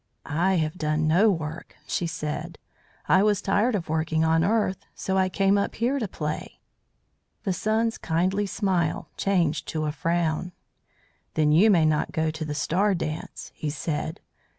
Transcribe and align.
"I 0.25 0.55
have 0.55 0.79
done 0.79 1.07
no 1.07 1.29
work," 1.29 1.75
she 1.85 2.07
said. 2.07 2.57
"I 3.07 3.21
was 3.21 3.39
tired 3.39 3.75
of 3.75 3.87
working 3.87 4.23
on 4.23 4.41
the 4.41 4.47
earth, 4.47 4.83
so 4.95 5.15
I 5.15 5.29
came 5.29 5.59
up 5.59 5.75
here 5.75 5.99
to 5.99 6.07
play." 6.07 6.59
The 7.43 7.53
Sun's 7.53 7.99
kindly 7.99 8.47
smile 8.47 9.09
changed 9.15 9.67
to 9.67 9.85
a 9.85 9.91
frown, 9.91 10.53
"Then 11.35 11.51
you 11.51 11.69
may 11.69 11.85
not 11.85 12.13
go 12.13 12.31
to 12.31 12.43
the 12.43 12.55
star 12.55 12.95
dance," 12.95 13.51
he 13.53 13.69
said. 13.69 14.21